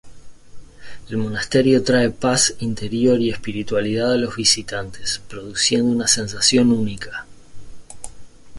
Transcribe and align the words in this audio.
El 1.09 1.17
monasterio 1.17 1.83
trae 1.83 2.09
paz 2.09 2.55
interior 2.61 3.21
y 3.21 3.29
espiritualidad 3.29 4.11
a 4.13 4.17
los 4.17 4.35
visitantes, 4.35 5.21
produciendo 5.29 5.91
una 5.93 6.07
sensación 6.07 6.71
única. 6.71 7.27